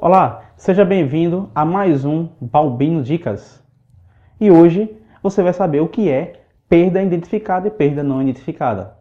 [0.00, 3.60] Olá, seja bem-vindo a mais um Balbino Dicas.
[4.40, 8.96] E hoje você vai saber o que é perda identificada e perda não identificada.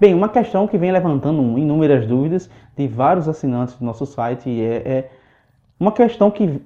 [0.00, 4.76] Bem, uma questão que vem levantando inúmeras dúvidas de vários assinantes do nosso site é,
[4.76, 5.10] é
[5.78, 6.62] uma questão que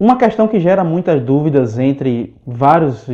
[0.00, 3.06] uma questão que gera muitas dúvidas entre vários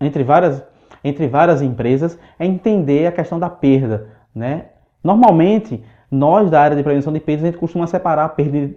[0.00, 0.64] entre várias
[1.02, 4.66] entre várias empresas é entender a questão da perda, né?
[5.02, 8.74] Normalmente, nós da área de prevenção de perdas, a gente costuma separar a perda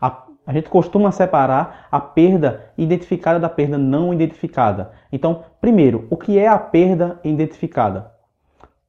[0.00, 4.92] a, a gente costuma separar a perda identificada da perda não identificada.
[5.12, 8.12] Então, primeiro, o que é a perda identificada?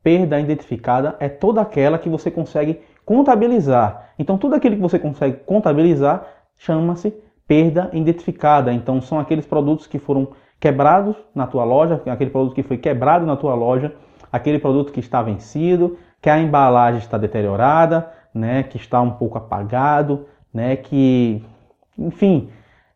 [0.01, 4.13] Perda identificada é toda aquela que você consegue contabilizar.
[4.17, 6.25] Então, tudo aquilo que você consegue contabilizar
[6.57, 7.13] chama-se
[7.47, 8.71] perda identificada.
[8.71, 13.25] Então, são aqueles produtos que foram quebrados na tua loja, aquele produto que foi quebrado
[13.25, 13.93] na tua loja,
[14.31, 19.37] aquele produto que está vencido, que a embalagem está deteriorada, né, que está um pouco
[19.37, 21.43] apagado, né, que,
[21.97, 22.49] enfim,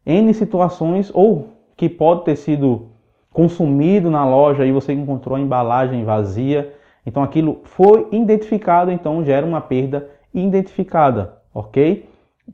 [0.06, 2.90] N situações, ou que pode ter sido
[3.32, 6.74] consumido na loja e você encontrou a embalagem vazia.
[7.06, 12.10] Então aquilo foi identificado, então gera uma perda identificada, ok?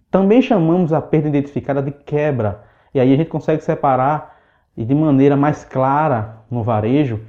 [0.09, 2.63] Também chamamos a perda identificada de quebra.
[2.93, 4.37] E aí a gente consegue separar
[4.77, 7.19] de maneira mais clara no varejo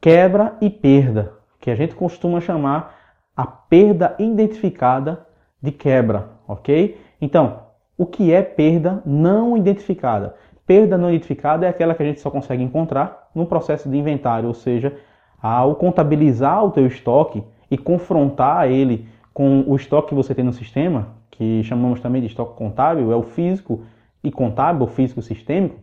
[0.00, 2.96] quebra e perda, que a gente costuma chamar
[3.36, 5.26] a perda identificada
[5.60, 7.00] de quebra, ok?
[7.20, 7.60] Então,
[7.96, 10.36] o que é perda não identificada?
[10.66, 14.48] Perda não identificada é aquela que a gente só consegue encontrar no processo de inventário,
[14.48, 14.96] ou seja,
[15.40, 20.52] ao contabilizar o teu estoque e confrontar ele com o estoque que você tem no
[20.52, 23.82] sistema, que chamamos também de estoque contábil, é o físico
[24.22, 25.76] e contábil, o físico sistêmico,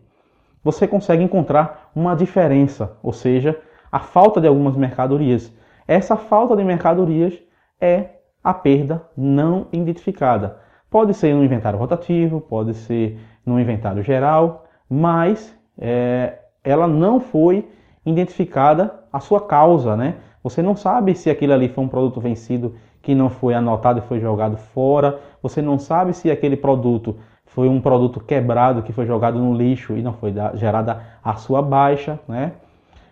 [0.62, 3.58] você consegue encontrar uma diferença, ou seja,
[3.96, 5.50] a falta de algumas mercadorias.
[5.88, 7.32] Essa falta de mercadorias
[7.80, 8.10] é
[8.44, 10.58] a perda não identificada.
[10.90, 17.66] Pode ser no inventário rotativo, pode ser no inventário geral, mas é, ela não foi
[18.04, 20.16] identificada a sua causa, né?
[20.42, 24.02] Você não sabe se aquilo ali foi um produto vencido que não foi anotado e
[24.02, 25.18] foi jogado fora.
[25.42, 29.96] Você não sabe se aquele produto foi um produto quebrado que foi jogado no lixo
[29.96, 32.52] e não foi gerada a sua baixa, né?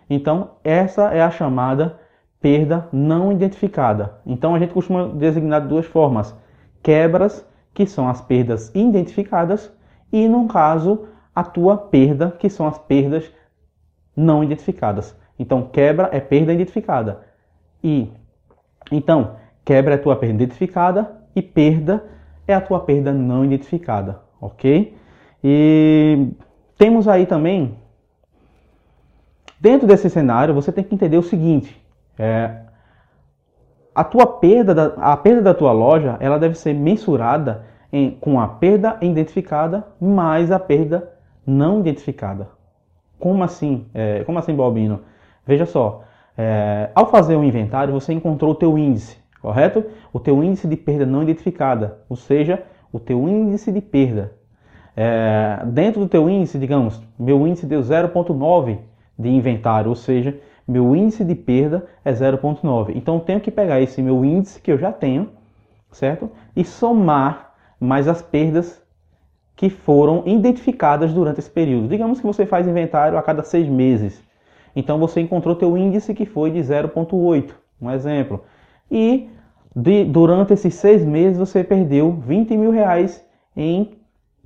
[0.09, 1.99] Então, essa é a chamada
[2.39, 4.19] perda não identificada.
[4.25, 6.35] Então, a gente costuma designar de duas formas:
[6.83, 9.71] quebras, que são as perdas identificadas,
[10.11, 13.31] e, no caso, a tua perda, que são as perdas
[14.15, 15.17] não identificadas.
[15.37, 17.21] Então, quebra é perda identificada.
[17.83, 18.11] E
[18.91, 22.03] então, quebra é a tua perda identificada e perda
[22.47, 24.95] é a tua perda não identificada, ok?
[25.43, 26.29] E
[26.77, 27.77] temos aí também
[29.59, 31.81] Dentro desse cenário, você tem que entender o seguinte:
[32.17, 32.61] é,
[33.93, 38.39] a tua perda, da, a perda da tua loja, ela deve ser mensurada em, com
[38.39, 41.11] a perda identificada mais a perda
[41.47, 42.49] não identificada.
[43.17, 43.85] Como assim?
[43.93, 45.01] É, como assim, Bobino?
[45.47, 46.03] Veja só,
[46.37, 49.85] é, ao fazer um inventário, você encontrou o teu índice, correto?
[50.11, 54.33] O teu índice de perda não identificada, ou seja, o teu índice de perda.
[54.97, 58.79] É, dentro do teu índice, digamos, meu índice deu 0,9
[59.17, 60.37] de inventário, ou seja,
[60.67, 62.93] meu índice de perda é 0,9.
[62.95, 65.29] Então eu tenho que pegar esse meu índice que eu já tenho,
[65.91, 66.29] certo?
[66.55, 68.81] E somar mais as perdas
[69.55, 71.87] que foram identificadas durante esse período.
[71.87, 74.21] Digamos que você faz inventário a cada seis meses.
[74.75, 77.51] Então você encontrou teu índice que foi de 0,8,
[77.81, 78.43] um exemplo.
[78.91, 79.29] E
[79.73, 83.97] de, durante esses seis meses você perdeu 20 mil reais em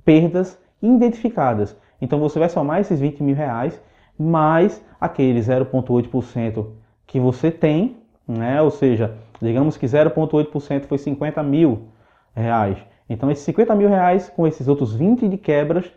[0.04, 1.76] perdas identificadas.
[2.00, 3.80] Então você vai somar esses 20 mil reais
[4.20, 6.66] mais aquele 0,8%
[7.06, 7.96] que você tem,
[8.28, 8.60] né?
[8.60, 11.88] ou seja, digamos que 0,8% foi 50 mil
[12.34, 12.78] reais.
[13.08, 15.90] Então, esses 50 mil reais com esses outros 20 de quebras,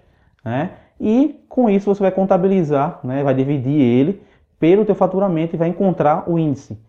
[0.44, 0.72] né?
[1.00, 3.24] e com isso você vai contabilizar, né?
[3.24, 4.22] vai dividir ele
[4.58, 6.80] pelo teu faturamento e vai encontrar o índice.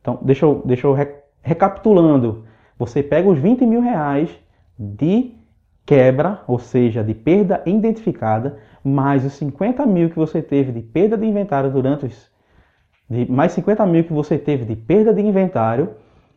[0.00, 0.96] Então, deixa eu, deixa eu
[1.42, 2.46] recapitulando.
[2.78, 4.30] Você pega os 20 mil reais
[4.78, 5.34] de
[5.84, 11.16] quebra, ou seja, de perda identificada, mais os 50 mil que você teve de perda
[11.16, 12.30] de inventário durante os.
[13.08, 15.90] De, mais 50 mil que você teve de perda de inventário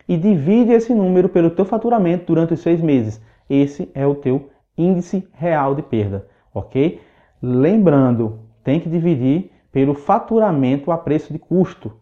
[0.08, 3.22] e divide esse número pelo teu faturamento durante os seis meses.
[3.50, 7.00] Esse é o teu índice real de perda, ok?
[7.42, 11.94] Lembrando, tem que dividir pelo faturamento a preço de custo,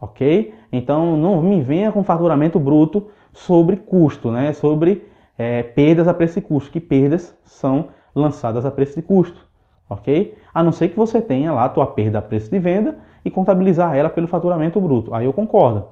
[0.00, 0.54] ok?
[0.72, 4.52] Então não me venha com faturamento bruto sobre custo, né?
[4.52, 5.06] Sobre
[5.42, 9.44] é, perdas a preço de custo, que perdas são lançadas a preço de custo,
[9.90, 10.38] ok?
[10.54, 13.30] A não ser que você tenha lá a tua perda a preço de venda e
[13.30, 15.88] contabilizar ela pelo faturamento bruto, aí eu concordo.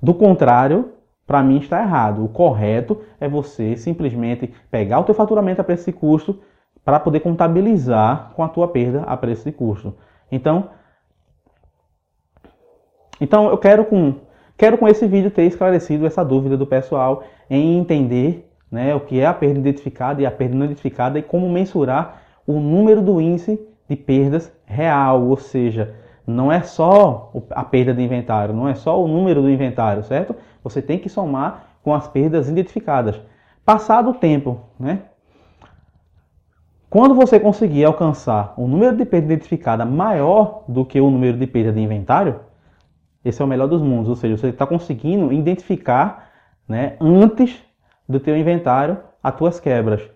[0.00, 0.92] Do contrário,
[1.26, 2.24] para mim está errado.
[2.24, 6.40] O correto é você simplesmente pegar o teu faturamento a preço de custo
[6.82, 9.94] para poder contabilizar com a tua perda a preço de custo.
[10.32, 10.70] Então,
[13.20, 14.14] então eu quero com,
[14.56, 19.20] quero com esse vídeo ter esclarecido essa dúvida do pessoal em entender né, o que
[19.20, 23.20] é a perda identificada e a perda não identificada e como mensurar o número do
[23.20, 25.94] índice de perdas real, ou seja,
[26.26, 30.34] não é só a perda de inventário, não é só o número do inventário, certo?
[30.62, 33.20] Você tem que somar com as perdas identificadas.
[33.64, 35.02] Passado o tempo, né?
[36.90, 41.46] Quando você conseguir alcançar um número de perda identificada maior do que o número de
[41.46, 42.40] perda de inventário,
[43.24, 46.30] esse é o melhor dos mundos, ou seja, você está conseguindo identificar
[46.66, 47.62] né, antes
[48.08, 50.08] do teu inventário as tuas quebras.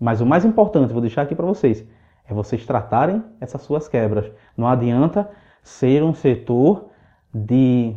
[0.00, 1.86] Mas o mais importante, vou deixar aqui para vocês,
[2.28, 4.30] é vocês tratarem essas suas quebras.
[4.56, 5.28] Não adianta
[5.62, 6.90] ser um setor
[7.32, 7.94] de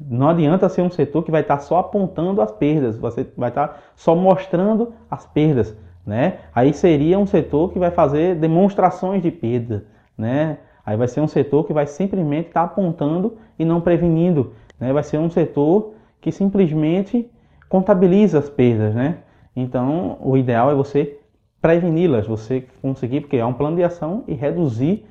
[0.00, 3.82] não adianta ser um setor que vai estar só apontando as perdas, você vai estar
[3.96, 5.76] só mostrando as perdas,
[6.06, 6.38] né?
[6.54, 9.86] Aí seria um setor que vai fazer demonstrações de perda,
[10.16, 10.58] né?
[10.86, 14.92] Aí vai ser um setor que vai simplesmente estar apontando e não prevenindo, né?
[14.92, 17.28] Vai ser um setor que simplesmente
[17.68, 19.18] contabiliza as perdas, né?
[19.54, 21.18] Então, o ideal é você
[21.60, 25.04] preveni-las, você conseguir criar um plano de ação e reduzir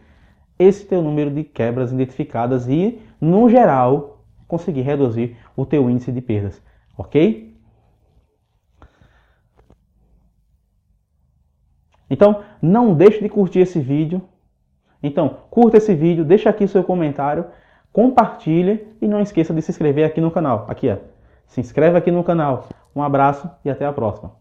[0.57, 6.21] esse teu número de quebras identificadas e, no geral, conseguir reduzir o teu índice de
[6.21, 6.61] perdas,
[6.97, 7.55] ok?
[12.09, 14.21] Então, não deixe de curtir esse vídeo.
[15.03, 17.45] Então, curta esse vídeo, deixa aqui seu comentário,
[17.91, 20.65] compartilhe e não esqueça de se inscrever aqui no canal.
[20.69, 20.97] Aqui, ó.
[21.47, 22.67] Se inscreve aqui no canal.
[22.95, 24.31] Um abraço e até a próxima.